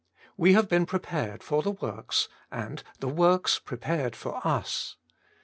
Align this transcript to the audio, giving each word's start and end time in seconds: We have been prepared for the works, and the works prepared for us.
We 0.35 0.53
have 0.53 0.67
been 0.67 0.87
prepared 0.87 1.43
for 1.43 1.61
the 1.61 1.69
works, 1.69 2.27
and 2.49 2.81
the 3.01 3.07
works 3.07 3.59
prepared 3.59 4.15
for 4.15 4.41
us. 4.43 4.95